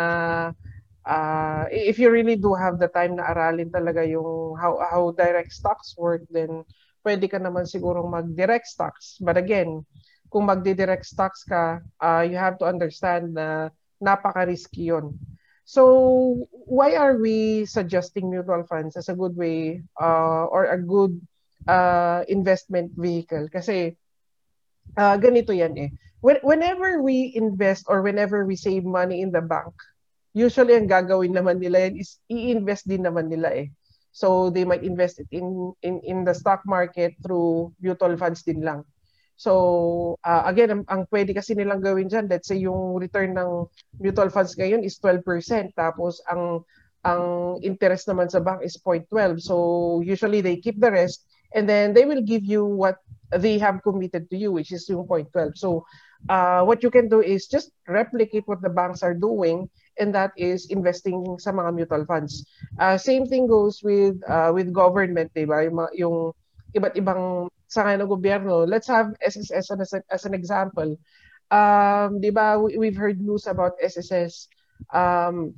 uh, 1.06 1.64
if 1.70 1.98
you 1.98 2.10
really 2.10 2.36
do 2.36 2.52
have 2.52 2.82
the 2.82 2.90
time 2.90 3.16
na 3.16 3.30
aralin 3.30 3.70
talaga 3.70 4.02
yung 4.02 4.58
how 4.58 4.76
how 4.82 5.14
direct 5.14 5.54
stocks 5.54 5.94
work, 5.96 6.26
then 6.28 6.66
pwede 7.06 7.30
ka 7.30 7.38
naman 7.38 7.70
sigurong 7.70 8.10
mag-direct 8.10 8.66
stocks. 8.66 9.16
But 9.22 9.38
again, 9.38 9.86
kung 10.28 10.50
magdi-direct 10.50 11.06
stocks 11.06 11.46
ka, 11.46 11.78
uh, 12.02 12.22
you 12.26 12.34
have 12.34 12.58
to 12.58 12.66
understand 12.66 13.38
na 13.38 13.70
napaka-risky 14.02 14.90
yun. 14.90 15.14
So, 15.66 16.46
why 16.50 16.94
are 16.94 17.18
we 17.18 17.66
suggesting 17.66 18.30
mutual 18.30 18.66
funds 18.66 18.98
as 18.98 19.08
a 19.08 19.18
good 19.18 19.34
way 19.38 19.82
uh, 19.98 20.46
or 20.50 20.70
a 20.70 20.78
good 20.78 21.18
uh, 21.66 22.22
investment 22.26 22.94
vehicle? 22.94 23.50
Kasi 23.50 23.94
uh, 24.98 25.18
ganito 25.18 25.50
yan 25.50 25.74
eh. 25.78 25.90
When, 26.22 26.38
whenever 26.42 27.02
we 27.02 27.34
invest 27.34 27.86
or 27.90 28.02
whenever 28.02 28.46
we 28.46 28.54
save 28.54 28.86
money 28.86 29.22
in 29.22 29.30
the 29.30 29.42
bank, 29.42 29.74
usually 30.36 30.76
ang 30.76 30.84
gagawin 30.84 31.32
naman 31.32 31.56
nila 31.56 31.88
yan 31.88 31.96
is 31.96 32.20
i-invest 32.28 32.84
din 32.84 33.08
naman 33.08 33.32
nila 33.32 33.56
eh. 33.56 33.72
So 34.12 34.52
they 34.52 34.68
might 34.68 34.84
invest 34.84 35.16
it 35.16 35.28
in 35.32 35.72
in 35.80 36.04
in 36.04 36.18
the 36.28 36.36
stock 36.36 36.60
market 36.68 37.16
through 37.24 37.72
mutual 37.80 38.20
funds 38.20 38.44
din 38.44 38.60
lang. 38.60 38.84
So, 39.36 40.16
uh, 40.24 40.48
again, 40.48 40.72
ang, 40.72 40.82
ang 40.88 41.04
pwede 41.12 41.36
kasi 41.36 41.52
nilang 41.52 41.84
gawin 41.84 42.08
dyan, 42.08 42.24
let's 42.24 42.48
say 42.48 42.56
yung 42.56 42.96
return 42.96 43.36
ng 43.36 43.68
mutual 44.00 44.32
funds 44.32 44.56
ngayon 44.56 44.80
is 44.80 44.96
12%, 44.96 45.76
tapos 45.76 46.24
ang 46.32 46.64
ang 47.04 47.54
interest 47.60 48.08
naman 48.08 48.32
sa 48.32 48.40
bank 48.40 48.64
is 48.64 48.80
0.12. 48.80 49.36
So, 49.44 49.54
usually 50.00 50.40
they 50.40 50.56
keep 50.56 50.80
the 50.80 50.88
rest 50.88 51.28
and 51.52 51.68
then 51.68 51.92
they 51.92 52.08
will 52.08 52.24
give 52.24 52.48
you 52.48 52.64
what 52.64 52.96
they 53.28 53.60
have 53.60 53.84
committed 53.84 54.26
to 54.32 54.36
you, 54.40 54.56
which 54.56 54.72
is 54.72 54.88
yung 54.88 55.04
0.12. 55.04 55.52
So, 55.60 55.84
uh, 56.32 56.64
what 56.64 56.80
you 56.80 56.88
can 56.88 57.12
do 57.12 57.20
is 57.20 57.44
just 57.46 57.70
replicate 57.84 58.48
what 58.48 58.64
the 58.64 58.72
banks 58.72 59.04
are 59.04 59.14
doing 59.14 59.68
and 59.98 60.14
that 60.14 60.32
is 60.36 60.68
investing 60.68 61.24
sa 61.40 61.52
mga 61.52 61.74
mutual 61.74 62.04
funds. 62.04 62.44
Uh, 62.78 62.96
same 62.96 63.26
thing 63.26 63.46
goes 63.46 63.80
with 63.82 64.16
uh, 64.28 64.52
with 64.52 64.72
government, 64.72 65.32
'di 65.32 65.48
ba? 65.48 65.64
Yung, 65.64 65.76
yung 65.96 66.16
iba't 66.76 66.94
ibang 66.96 67.48
sa 67.66 67.88
ng 67.90 68.06
gobyerno. 68.06 68.62
Let's 68.68 68.86
have 68.86 69.16
SSS 69.18 69.72
as, 69.74 69.92
a, 69.92 70.00
as 70.12 70.22
an 70.24 70.34
example. 70.34 70.94
Um, 71.50 72.20
'di 72.20 72.30
ba, 72.30 72.60
we, 72.60 72.78
we've 72.78 72.98
heard 72.98 73.18
news 73.18 73.46
about 73.46 73.78
SSS 73.82 74.48
um, 74.92 75.54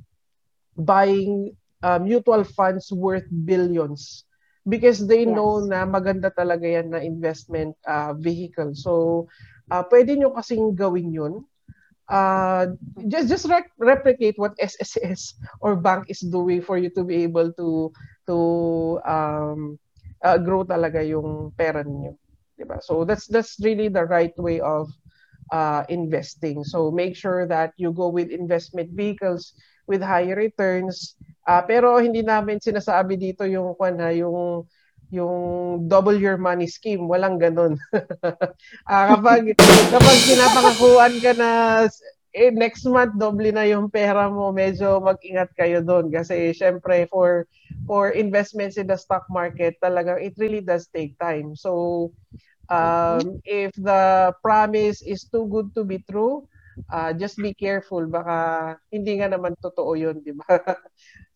buying 0.79 1.53
uh, 1.83 1.99
mutual 1.99 2.43
funds 2.43 2.91
worth 2.91 3.27
billions 3.45 4.23
because 4.67 5.01
they 5.07 5.25
yes. 5.25 5.33
know 5.33 5.63
na 5.65 5.83
maganda 5.83 6.29
talaga 6.29 6.67
yan 6.67 6.93
na 6.93 7.01
investment 7.01 7.73
uh, 7.87 8.13
vehicle. 8.13 8.75
So, 8.77 9.25
uh, 9.71 9.83
pwede 9.89 10.15
nyo 10.15 10.35
kasing 10.35 10.77
gawin 10.77 11.09
yun. 11.09 11.45
Uh, 12.09 12.73
just 13.05 13.29
just 13.29 13.45
re- 13.45 13.69
replicate 13.77 14.33
what 14.41 14.57
SSS 14.57 15.37
or 15.61 15.77
bank 15.77 16.09
is 16.09 16.25
doing 16.25 16.59
for 16.61 16.81
you 16.81 16.89
to 16.97 17.05
be 17.05 17.21
able 17.21 17.53
to 17.53 17.93
to 18.25 18.37
um, 19.05 19.77
uh, 20.25 20.37
grow 20.41 20.65
talaga 20.65 21.05
yung 21.05 21.53
pera 21.53 21.85
niyo. 21.85 22.17
'Di 22.57 22.65
ba? 22.65 22.81
So 22.81 23.05
that's 23.05 23.29
that's 23.29 23.61
really 23.61 23.93
the 23.93 24.09
right 24.09 24.33
way 24.41 24.57
of 24.57 24.89
uh, 25.53 25.85
investing. 25.89 26.65
So 26.65 26.89
make 26.89 27.15
sure 27.15 27.45
that 27.45 27.77
you 27.77 27.93
go 27.93 28.09
with 28.09 28.33
investment 28.33 28.89
vehicles 28.93 29.53
with 29.85 30.01
higher 30.01 30.37
returns. 30.37 31.13
Uh, 31.45 31.61
pero 31.65 31.97
hindi 31.97 32.21
namin 32.21 32.61
sinasabi 32.61 33.17
dito 33.17 33.45
yung 33.45 33.73
kwan 33.73 33.97
yung 34.13 34.65
yung 35.09 35.85
double 35.89 36.17
your 36.17 36.37
money 36.37 36.69
scheme, 36.69 37.09
walang 37.09 37.41
ganun. 37.41 37.77
uh, 37.93 39.05
kapag 39.13 39.57
kapag 39.89 40.17
pinapakakuan 40.29 41.13
ka 41.21 41.31
na 41.33 41.49
eh, 42.33 42.53
next 42.53 42.85
month 42.85 43.17
doble 43.17 43.49
na 43.49 43.65
yung 43.65 43.89
pera 43.89 44.29
mo, 44.29 44.53
medyo 44.53 45.01
mag-ingat 45.01 45.49
kayo 45.57 45.81
doon 45.81 46.13
kasi 46.13 46.53
syempre 46.53 47.09
for 47.09 47.49
for 47.89 48.13
investments 48.13 48.77
in 48.77 48.85
the 48.85 48.97
stock 48.97 49.25
market, 49.33 49.73
talagang 49.81 50.21
it 50.21 50.37
really 50.37 50.61
does 50.61 50.85
take 50.93 51.17
time. 51.17 51.57
So 51.57 52.13
um, 52.69 53.41
if 53.45 53.73
the 53.73 54.33
promise 54.45 55.01
is 55.01 55.25
too 55.25 55.49
good 55.49 55.73
to 55.73 55.81
be 55.81 56.05
true, 56.05 56.45
uh, 56.87 57.11
just 57.17 57.35
be 57.35 57.51
careful 57.51 58.07
baka 58.07 58.77
hindi 58.87 59.19
nga 59.19 59.27
naman 59.27 59.59
totoo 59.59 59.99
'yun, 59.99 60.23
di 60.23 60.31
ba? 60.31 60.47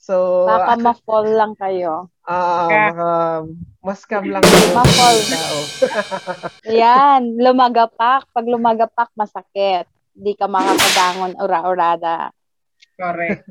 so 0.07 0.47
baka 0.47 0.79
ma-fall 0.79 1.27
lang 1.27 1.53
kayo. 1.59 2.07
Ah, 2.23 2.39
uh, 2.39 2.69
baka 2.69 3.09
mas 3.83 3.99
scam 3.99 4.31
lang 4.31 4.43
kayo. 4.43 4.71
ma-fall. 4.79 5.19
Yan, 6.79 7.35
lumagapak. 7.35 8.31
Pag 8.31 8.45
lumagapak, 8.47 9.11
masakit 9.19 9.91
di 10.13 10.37
ka 10.37 10.45
makakabangon 10.45 11.33
ura-urada. 11.41 12.29
Correct. 12.93 13.49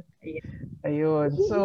Ayun. 0.87 1.31
So, 1.51 1.59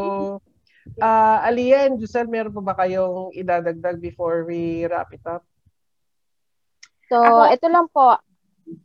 uh, 0.98 1.38
Alian, 1.46 2.02
Giselle, 2.02 2.30
meron 2.30 2.54
pa 2.54 2.62
ba 2.66 2.74
kayong 2.74 3.34
idadagdag 3.38 4.02
before 4.02 4.50
we 4.50 4.90
wrap 4.90 5.14
it 5.14 5.22
up? 5.30 5.46
So, 7.08 7.22
Ako, 7.22 7.54
ito 7.54 7.68
lang 7.70 7.88
po. 7.94 8.18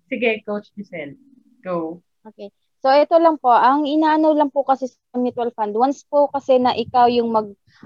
Sige, 0.06 0.44
Coach 0.44 0.70
Giselle. 0.76 1.16
Go. 1.62 2.02
Okay. 2.26 2.50
So, 2.82 2.90
ito 2.90 3.14
lang 3.22 3.38
po. 3.38 3.54
Ang 3.54 3.86
inaano 3.86 4.34
lang 4.34 4.50
po 4.50 4.66
kasi 4.66 4.90
sa 4.90 5.14
mutual 5.14 5.54
fund, 5.54 5.74
once 5.78 6.02
po 6.02 6.26
kasi 6.26 6.58
na 6.58 6.74
ikaw 6.74 7.06
yung 7.06 7.30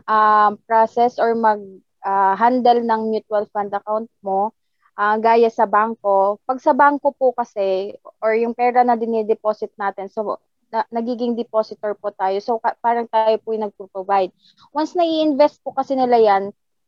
ah, 0.09 0.53
uh, 0.57 1.09
or 1.21 1.31
mag-handle 1.37 2.81
ah, 2.81 2.85
uh, 2.85 2.91
ng 2.97 3.03
mutual 3.13 3.45
fund 3.53 3.73
account 3.77 4.09
mo, 4.25 4.57
uh, 4.97 5.17
gaya 5.21 5.53
sa 5.53 5.69
bangko. 5.69 6.41
Pag 6.49 6.59
sa 6.65 6.73
bangko 6.73 7.13
po 7.13 7.37
kasi, 7.37 7.93
or 8.25 8.33
yung 8.41 8.57
pera 8.57 8.83
na 8.83 8.97
dinideposit 8.97 9.77
natin, 9.77 10.09
so 10.09 10.41
na, 10.73 10.89
nagiging 10.89 11.37
depositor 11.37 11.95
po 11.95 12.11
tayo. 12.17 12.41
So 12.41 12.59
ka, 12.59 12.75
parang 12.81 13.07
tayo 13.13 13.37
po 13.41 13.53
yung 13.53 13.69
nagpo-provide. 13.69 14.33
Once 14.73 14.97
na 14.97 15.05
i-invest 15.07 15.61
po 15.63 15.77
kasi 15.77 15.95
nila 15.95 16.19
yan, 16.19 16.45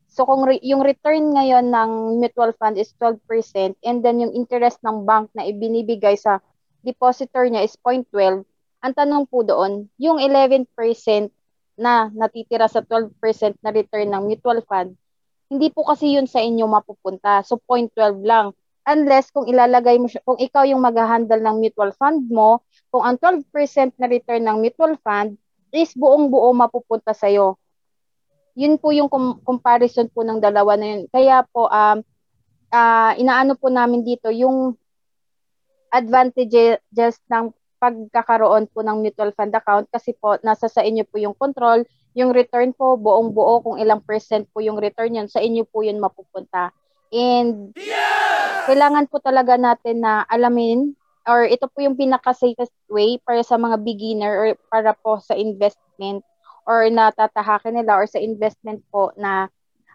so 0.09 0.25
kung 0.25 0.49
re, 0.49 0.57
yung 0.65 0.81
return 0.81 1.37
ngayon 1.37 1.69
ng 1.69 1.91
mutual 2.25 2.57
fund 2.57 2.81
is 2.81 2.91
12% 2.97 3.21
and 3.85 4.01
then 4.01 4.17
yung 4.19 4.33
interest 4.33 4.81
ng 4.81 5.05
bank 5.05 5.29
na 5.37 5.45
ibinibigay 5.45 6.17
sa 6.17 6.41
depositor 6.89 7.45
niya 7.53 7.69
is 7.69 7.77
0.12, 7.85 8.49
ang 8.81 8.95
tanong 8.97 9.29
po 9.29 9.45
doon, 9.45 9.93
yung 10.01 10.17
11% 10.17 10.65
na 11.77 12.09
natitira 12.11 12.67
sa 12.67 12.81
12% 12.81 13.13
na 13.61 13.71
return 13.71 14.09
ng 14.09 14.23
mutual 14.25 14.65
fund, 14.65 14.97
hindi 15.49 15.69
po 15.73 15.85
kasi 15.85 16.17
yun 16.17 16.29
sa 16.29 16.41
inyo 16.41 16.65
mapupunta. 16.69 17.45
So 17.45 17.61
0.12 17.61 18.25
lang. 18.25 18.53
Unless 18.89 19.33
kung 19.33 19.45
ilalagay 19.45 20.01
mo 20.01 20.09
siya, 20.09 20.25
kung 20.25 20.41
ikaw 20.41 20.65
yung 20.65 20.81
mag-handle 20.81 21.41
ng 21.41 21.57
mutual 21.61 21.93
fund 21.93 22.25
mo, 22.29 22.65
kung 22.89 23.05
ang 23.05 23.21
12% 23.21 23.45
na 24.01 24.09
return 24.09 24.49
ng 24.49 24.65
mutual 24.65 24.97
fund 25.05 25.37
is 25.73 25.93
buong 25.93 26.33
buo 26.33 26.49
mapupunta 26.57 27.13
sa 27.13 27.29
iyo. 27.29 27.61
Yun 28.57 28.81
po 28.81 28.91
yung 28.91 29.13
com- 29.13 29.41
comparison 29.45 30.09
po 30.09 30.25
ng 30.25 30.41
dalawa 30.41 30.75
na 30.81 30.87
yun. 30.97 31.03
Kaya 31.13 31.45
po 31.53 31.69
um 31.69 32.01
uh, 32.73 33.13
inaano 33.21 33.57
po 33.57 33.69
namin 33.69 34.05
dito 34.05 34.33
yung 34.33 34.77
advantages 35.91 37.17
ng 37.31 37.53
pagkakaroon 37.79 38.67
po 38.69 38.83
ng 38.83 39.07
mutual 39.07 39.31
fund 39.39 39.55
account 39.55 39.87
kasi 39.95 40.11
po 40.19 40.35
nasa 40.43 40.67
sa 40.67 40.83
inyo 40.83 41.07
po 41.07 41.17
yung 41.23 41.37
control 41.39 41.87
yung 42.19 42.35
return 42.35 42.75
po, 42.75 42.99
buong 42.99 43.31
buo, 43.31 43.63
kung 43.63 43.79
ilang 43.79 44.03
percent 44.03 44.51
po 44.51 44.59
yung 44.59 44.83
return 44.83 45.15
yan, 45.15 45.31
sa 45.31 45.39
inyo 45.39 45.63
po 45.63 45.87
yun 45.87 46.03
mapupunta. 46.03 46.75
And 47.15 47.79
yeah! 47.79 48.67
kailangan 48.67 49.07
po 49.07 49.23
talaga 49.23 49.55
natin 49.55 50.03
na 50.03 50.27
alamin 50.27 50.99
or 51.25 51.47
ito 51.47 51.71
po 51.71 51.79
yung 51.79 51.95
pinaka-safest 51.95 52.75
way 52.91 53.23
para 53.23 53.47
sa 53.47 53.55
mga 53.55 53.81
beginner 53.87 54.35
or 54.35 54.49
para 54.67 54.93
po 54.99 55.23
sa 55.23 55.39
investment 55.39 56.27
or 56.69 56.91
natatahakin 56.91 57.81
nila 57.81 57.97
or 57.97 58.05
sa 58.11 58.21
investment 58.21 58.83
po 58.93 59.15
na 59.17 59.49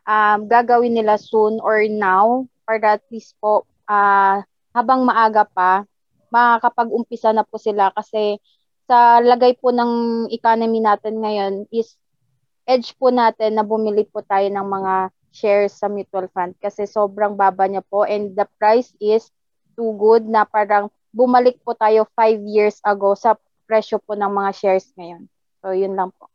um, 0.09 0.49
gagawin 0.49 0.95
nila 0.95 1.21
soon 1.21 1.61
or 1.61 1.85
now 1.85 2.49
para 2.65 2.97
at 2.97 3.05
least 3.13 3.37
po 3.37 3.67
uh, 3.91 4.41
habang 4.73 5.05
maaga 5.05 5.45
pa 5.47 5.85
makakapag-umpisa 6.33 7.29
na 7.29 7.45
po 7.45 7.61
sila 7.61 7.93
kasi 7.93 8.41
sa 8.89 9.21
lagay 9.21 9.53
po 9.55 9.69
ng 9.69 10.25
economy 10.33 10.81
natin 10.81 11.21
ngayon 11.21 11.53
is 11.69 11.95
edge 12.65 12.97
po 12.97 13.13
natin 13.13 13.55
na 13.55 13.63
bumili 13.63 14.03
po 14.09 14.25
tayo 14.25 14.49
ng 14.49 14.65
mga 14.65 14.93
shares 15.33 15.77
sa 15.77 15.89
mutual 15.89 16.25
fund 16.33 16.57
kasi 16.57 16.89
sobrang 16.89 17.37
baba 17.37 17.69
niya 17.69 17.85
po 17.85 18.05
and 18.05 18.33
the 18.33 18.45
price 18.57 18.91
is 18.97 19.29
too 19.77 19.93
good 19.97 20.25
na 20.25 20.45
parang 20.45 20.89
bumalik 21.13 21.61
po 21.61 21.77
tayo 21.77 22.09
5 22.17 22.41
years 22.45 22.81
ago 22.81 23.13
sa 23.13 23.37
presyo 23.69 24.01
po 24.01 24.17
ng 24.17 24.29
mga 24.29 24.51
shares 24.53 24.89
ngayon. 24.97 25.29
So, 25.61 25.71
yun 25.71 25.93
lang 25.97 26.09
po. 26.17 26.27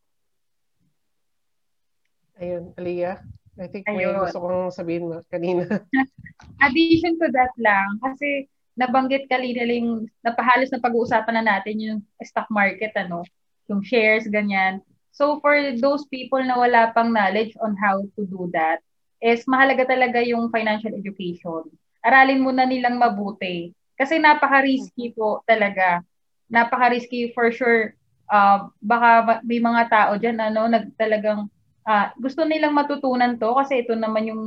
Ayun, 2.38 2.74
Aliyah. 2.78 3.37
I 3.58 3.66
think 3.66 3.84
may 3.90 4.06
Ayun. 4.06 4.22
gusto 4.22 4.38
kong 4.38 4.70
sabihin 4.70 5.10
kanina. 5.26 5.66
Addition 6.64 7.18
to 7.18 7.26
that 7.34 7.50
lang, 7.58 7.98
kasi 7.98 8.46
nabanggit 8.78 9.26
kanina 9.26 9.66
yung 9.66 10.06
napahalos 10.22 10.70
na 10.70 10.78
pag-uusapan 10.78 11.42
na 11.42 11.58
natin 11.58 11.76
yung 11.82 11.98
stock 12.22 12.46
market, 12.54 12.94
ano, 12.94 13.26
yung 13.66 13.82
shares, 13.82 14.30
ganyan. 14.30 14.78
So 15.10 15.42
for 15.42 15.58
those 15.82 16.06
people 16.06 16.38
na 16.38 16.54
wala 16.54 16.94
pang 16.94 17.10
knowledge 17.10 17.58
on 17.58 17.74
how 17.74 18.06
to 18.14 18.22
do 18.22 18.46
that, 18.54 18.78
is 19.18 19.42
mahalaga 19.50 19.82
talaga 19.90 20.22
yung 20.22 20.54
financial 20.54 20.94
education. 20.94 21.66
Aralin 22.06 22.38
muna 22.38 22.62
nilang 22.62 23.02
mabuti. 23.02 23.74
Kasi 23.98 24.22
napaka-risky 24.22 25.10
po 25.18 25.42
talaga. 25.42 26.06
Napaka-risky 26.46 27.34
for 27.34 27.50
sure. 27.50 27.98
Uh, 28.30 28.70
baka 28.78 29.42
may 29.42 29.58
mga 29.58 29.90
tao 29.90 30.14
dyan, 30.14 30.38
ano, 30.38 30.70
nagtalagang 30.70 31.50
uh, 31.88 32.12
gusto 32.20 32.44
nilang 32.44 32.76
matutunan 32.76 33.40
to 33.40 33.56
kasi 33.56 33.80
ito 33.82 33.96
naman 33.96 34.28
yung 34.28 34.42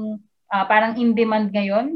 uh, 0.53 0.65
parang 0.69 0.93
in-demand 0.95 1.49
ngayon. 1.49 1.89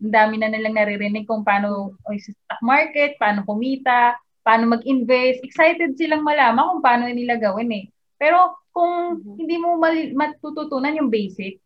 Ang 0.00 0.12
dami 0.12 0.36
na 0.36 0.52
nilang 0.52 0.76
naririnig 0.76 1.24
kung 1.24 1.40
paano 1.44 1.96
o 1.96 2.08
stock 2.16 2.60
market, 2.60 3.16
paano 3.16 3.44
kumita, 3.44 4.16
paano 4.44 4.76
mag-invest. 4.76 5.40
Excited 5.44 5.96
silang 5.96 6.24
malaman 6.24 6.76
kung 6.76 6.84
paano 6.84 7.04
nila 7.08 7.40
gawin 7.40 7.72
eh. 7.72 7.84
Pero 8.20 8.56
kung 8.70 9.20
Mhm. 9.20 9.34
hindi 9.40 9.56
mo 9.56 9.76
mali- 9.80 10.12
matututunan 10.12 10.96
yung 10.96 11.08
basic, 11.12 11.58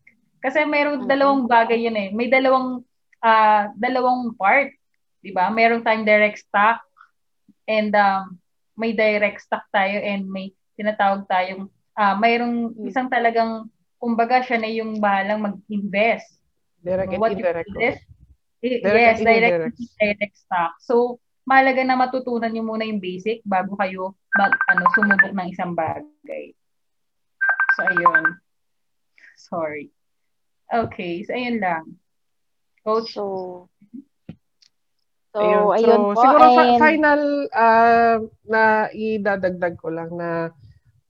kasi 0.43 0.63
mayroong 0.67 1.05
Mhm. 1.05 1.11
dalawang 1.11 1.43
bagay 1.47 1.85
yun 1.85 1.97
eh. 1.99 2.09
May 2.15 2.31
dalawang 2.31 2.83
ah 3.25 3.73
dalawang 3.81 4.37
part, 4.37 4.69
'di 5.25 5.33
ba? 5.33 5.49
Meron 5.49 5.81
tayong 5.81 6.05
direct 6.05 6.45
stock 6.45 6.85
and 7.65 7.97
um, 7.97 8.37
may 8.77 8.93
direct 8.93 9.41
stock 9.41 9.65
tayo 9.73 9.97
and 10.05 10.29
may 10.29 10.53
tinatawag 10.77 11.25
tayong 11.25 11.73
ah 11.95 12.15
mayroong 12.19 12.75
Mm. 12.79 12.87
isang 12.87 13.09
talagang 13.09 13.67
kumbaga 13.99 14.43
siya 14.45 14.59
na 14.61 14.71
yung 14.71 15.01
bahalang 15.01 15.41
mag-invest. 15.43 16.43
Direct 16.85 17.13
and 17.13 17.21
What 17.21 17.33
you 17.39 17.47
indirect. 17.47 17.69
invest, 17.69 18.03
Direct 18.83 19.07
yes, 19.07 19.19
and 19.19 19.27
direct, 19.27 19.45
indirect. 19.45 19.79
direct 20.01 20.37
stock. 20.37 20.73
So, 20.81 21.19
mahalaga 21.45 21.85
na 21.85 21.97
matutunan 21.97 22.53
niyo 22.53 22.65
muna 22.65 22.85
yung 22.85 23.01
basic 23.01 23.41
bago 23.45 23.77
kayo 23.77 24.17
mag, 24.37 24.53
ano, 24.69 24.85
sumubok 24.97 25.33
ng 25.33 25.49
isang 25.53 25.73
bagay. 25.77 26.53
So, 27.77 27.85
ayun. 27.89 28.25
Sorry. 29.37 29.91
Okay, 30.73 31.23
so 31.25 31.33
ayun 31.37 31.61
lang. 31.61 31.85
Coach, 32.85 33.13
So, 33.15 33.69
so 35.35 35.41
Ayun. 35.41 35.67
ayun, 35.75 36.01
So, 36.01 36.15
po. 36.15 36.21
siguro 36.25 36.45
and, 36.49 36.79
final 36.79 37.21
uh, 37.51 38.17
na 38.47 38.63
idadagdag 38.93 39.75
ko 39.77 39.89
lang 39.91 40.11
na 40.15 40.51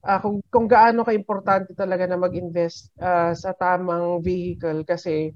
ah, 0.05 0.21
kung, 0.21 0.45
kung 0.53 0.69
gaano 0.69 1.03
ka-importante 1.03 1.73
talaga 1.73 2.05
na 2.05 2.21
mag-invest 2.21 2.93
ah, 3.01 3.33
sa 3.33 3.57
tamang 3.57 4.21
vehicle 4.21 4.85
kasi 4.85 5.33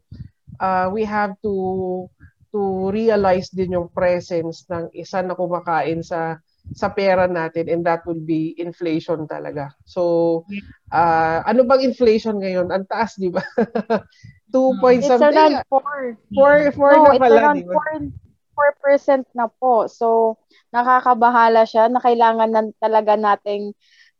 ah, 0.61 0.93
we 0.93 1.03
have 1.03 1.35
to 1.41 2.07
to 2.49 2.89
realize 2.89 3.53
din 3.53 3.77
yung 3.77 3.93
presence 3.93 4.65
ng 4.73 4.89
isa 4.97 5.21
na 5.21 5.37
kumakain 5.37 6.01
sa 6.01 6.41
sa 6.73 6.93
pera 6.93 7.25
natin 7.25 7.69
and 7.69 7.81
that 7.85 8.05
will 8.05 8.21
be 8.21 8.53
inflation 8.61 9.25
talaga. 9.25 9.73
So, 9.89 10.45
ah, 10.93 11.41
ano 11.49 11.65
bang 11.65 11.89
inflation 11.89 12.41
ngayon? 12.41 12.69
Ang 12.69 12.85
taas, 12.89 13.17
di 13.17 13.33
ba? 13.33 13.41
2 14.53 14.81
point 14.81 15.01
it's 15.05 15.09
something. 15.09 15.33
around 15.33 15.65
4. 15.69 16.73
4, 16.73 16.77
4 16.77 16.93
No, 16.93 17.05
na 17.05 17.13
it's 17.17 17.21
pala, 17.21 17.41
around 17.41 17.57
di 17.57 17.65
ba? 17.65 17.73
4, 17.73 19.25
4% 19.25 19.25
na 19.33 19.47
po. 19.49 19.87
So, 19.89 20.37
nakakabahala 20.75 21.65
siya 21.65 21.89
na 21.89 22.01
kailangan 22.03 22.51
na 22.53 22.63
talaga 22.81 23.17
nating 23.17 23.73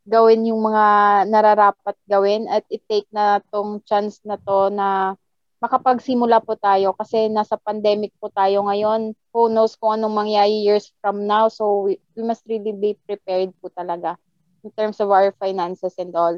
gawin 0.09 0.49
yung 0.49 0.65
mga 0.65 0.85
nararapat 1.29 1.97
gawin 2.09 2.49
at 2.49 2.65
i-take 2.73 3.05
na 3.13 3.37
tong 3.53 3.79
chance 3.85 4.17
na 4.25 4.41
to 4.41 4.73
na 4.73 5.13
makapagsimula 5.61 6.41
po 6.41 6.57
tayo 6.57 6.97
kasi 6.97 7.29
nasa 7.29 7.55
pandemic 7.61 8.09
po 8.17 8.33
tayo 8.33 8.65
ngayon. 8.65 9.13
Who 9.29 9.53
knows 9.53 9.77
kung 9.77 10.01
anong 10.01 10.25
mangyayari 10.25 10.65
years 10.65 10.89
from 10.99 11.29
now. 11.29 11.53
So, 11.53 11.85
we, 11.85 12.01
we 12.17 12.25
must 12.25 12.41
really 12.49 12.73
be 12.73 12.97
prepared 13.05 13.53
po 13.61 13.69
talaga 13.69 14.17
in 14.65 14.73
terms 14.73 14.97
of 14.97 15.13
our 15.13 15.29
finances 15.37 15.93
and 16.01 16.11
all. 16.17 16.35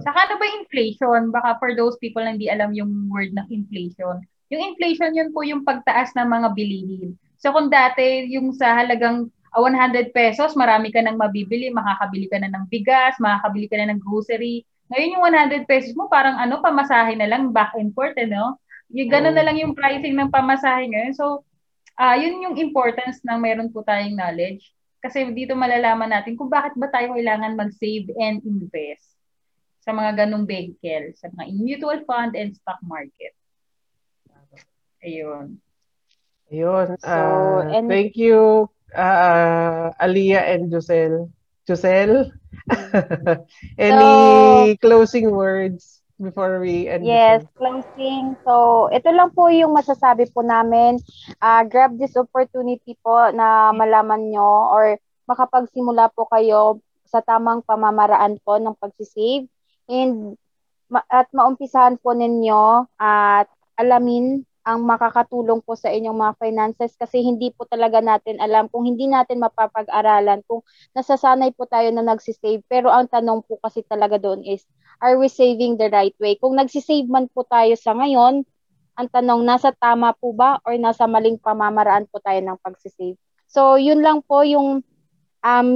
Saka 0.00 0.18
ano 0.24 0.34
ba 0.40 0.46
inflation? 0.64 1.28
Baka 1.28 1.60
for 1.60 1.76
those 1.76 2.00
people 2.00 2.24
na 2.24 2.32
hindi 2.32 2.48
alam 2.48 2.72
yung 2.72 3.12
word 3.12 3.36
na 3.36 3.44
inflation. 3.52 4.24
Yung 4.48 4.62
inflation 4.72 5.12
yun 5.12 5.30
po 5.30 5.44
yung 5.44 5.62
pagtaas 5.68 6.16
ng 6.16 6.24
mga 6.24 6.48
bilihin. 6.56 7.12
So 7.36 7.52
kung 7.52 7.68
dati 7.68 8.32
yung 8.32 8.56
sa 8.56 8.72
halagang 8.72 9.28
100 9.52 10.16
pesos, 10.16 10.56
marami 10.56 10.88
ka 10.88 11.04
nang 11.04 11.20
mabibili, 11.20 11.68
makakabili 11.68 12.26
ka 12.32 12.40
na 12.40 12.48
ng 12.48 12.64
bigas, 12.72 13.20
makakabili 13.20 13.68
ka 13.68 13.76
na 13.76 13.92
ng 13.92 14.00
grocery. 14.00 14.64
Ngayon 14.88 15.12
yung 15.12 15.24
100 15.28 15.68
pesos 15.68 15.92
mo 15.92 16.08
parang 16.08 16.40
ano, 16.40 16.64
pamasahe 16.64 17.12
na 17.20 17.28
lang, 17.28 17.52
back 17.52 17.76
and 17.76 17.92
forth, 17.92 18.16
ano? 18.16 18.56
Yung 18.92 19.08
gano'n 19.08 19.36
na 19.36 19.44
lang 19.44 19.56
yung 19.60 19.76
pricing 19.76 20.16
ng 20.16 20.32
pamasahe 20.32 20.88
ngayon. 20.88 21.12
So, 21.16 21.44
ah 22.00 22.16
yun 22.16 22.40
yung 22.40 22.56
importance 22.56 23.20
ng 23.24 23.38
meron 23.40 23.68
po 23.68 23.84
tayong 23.84 24.16
knowledge. 24.16 24.72
Kasi 25.02 25.28
dito 25.34 25.52
malalaman 25.52 26.12
natin 26.12 26.38
kung 26.38 26.48
bakit 26.48 26.72
ba 26.78 26.88
tayo 26.88 27.12
kailangan 27.12 27.58
mag-save 27.58 28.08
and 28.16 28.40
invest 28.46 29.12
sa 29.82 29.90
mga 29.90 30.24
ganong 30.24 30.46
vehicle, 30.46 31.10
sa 31.18 31.26
mga 31.34 31.50
mutual 31.58 32.00
fund 32.06 32.38
and 32.38 32.54
stock 32.54 32.78
market. 32.86 33.34
Ayun. 35.02 35.58
Ayun. 36.54 36.86
So, 37.02 37.10
ah, 37.10 37.66
and- 37.74 37.90
thank 37.90 38.14
you, 38.14 38.70
uh, 38.96 39.90
Aliyah 40.00 40.54
and 40.54 40.70
Josel. 40.70 41.30
Josel? 41.68 42.30
Any 43.78 44.76
closing 44.78 45.30
words 45.30 46.02
before 46.20 46.60
we 46.60 46.88
end 46.88 47.12
Yes, 47.12 47.42
this? 47.42 47.46
closing. 47.58 48.38
So, 48.46 48.86
ito 48.94 49.10
lang 49.10 49.34
po 49.34 49.50
yung 49.50 49.74
masasabi 49.74 50.30
po 50.30 50.44
namin. 50.46 51.00
Ah, 51.42 51.66
grab 51.66 51.98
this 51.98 52.14
opportunity 52.14 52.94
po 53.02 53.30
na 53.34 53.74
malaman 53.74 54.30
nyo 54.30 54.70
or 54.70 54.96
makapagsimula 55.26 56.12
po 56.14 56.28
kayo 56.30 56.78
sa 57.08 57.20
tamang 57.24 57.64
pamamaraan 57.66 58.38
po 58.46 58.56
ng 58.58 58.76
pagsisave 58.78 59.46
and 59.90 60.38
ma- 60.88 61.06
at 61.10 61.28
maumpisahan 61.34 61.98
po 62.00 62.14
ninyo 62.14 62.86
at 62.96 63.48
alamin 63.76 64.46
ang 64.62 64.86
makakatulong 64.86 65.58
po 65.66 65.74
sa 65.74 65.90
inyong 65.90 66.14
mga 66.14 66.34
finances 66.38 66.94
kasi 66.94 67.18
hindi 67.18 67.50
po 67.50 67.66
talaga 67.66 67.98
natin 67.98 68.38
alam 68.38 68.70
kung 68.70 68.86
hindi 68.86 69.10
natin 69.10 69.42
mapapag-aralan 69.42 70.46
kung 70.46 70.62
nasasanay 70.94 71.50
po 71.54 71.66
tayo 71.66 71.90
na 71.90 72.06
nagsisave 72.06 72.62
pero 72.70 72.90
ang 72.90 73.10
tanong 73.10 73.42
po 73.42 73.58
kasi 73.58 73.82
talaga 73.82 74.22
doon 74.22 74.46
is 74.46 74.62
are 75.02 75.18
we 75.18 75.26
saving 75.26 75.76
the 75.76 75.90
right 75.90 76.14
way? 76.22 76.38
Kung 76.38 76.54
nagsisave 76.54 77.10
man 77.10 77.26
po 77.34 77.42
tayo 77.42 77.74
sa 77.74 77.90
ngayon, 77.98 78.46
ang 78.94 79.08
tanong, 79.10 79.42
nasa 79.42 79.74
tama 79.74 80.14
po 80.14 80.30
ba 80.30 80.62
or 80.62 80.78
nasa 80.78 81.10
maling 81.10 81.42
pamamaraan 81.42 82.06
po 82.06 82.22
tayo 82.22 82.38
ng 82.38 82.58
pagsisave? 82.62 83.18
So, 83.50 83.76
yun 83.76 84.00
lang 84.00 84.22
po 84.22 84.46
yung 84.46 84.86
um, 85.42 85.68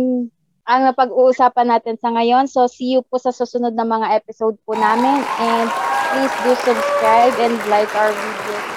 ang 0.66 0.80
napag-uusapan 0.86 1.74
natin 1.74 1.98
sa 1.98 2.14
ngayon. 2.14 2.46
So, 2.46 2.70
see 2.70 2.94
you 2.94 3.02
po 3.02 3.18
sa 3.18 3.34
susunod 3.34 3.74
na 3.74 3.84
mga 3.84 4.14
episode 4.14 4.56
po 4.62 4.78
namin. 4.78 5.26
And 5.42 5.68
please 6.14 6.34
do 6.46 6.52
subscribe 6.62 7.34
and 7.42 7.58
like 7.66 7.90
our 7.98 8.14
videos. 8.14 8.75